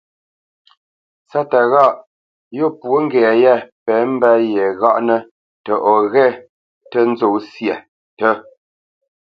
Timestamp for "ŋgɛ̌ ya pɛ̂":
3.05-3.95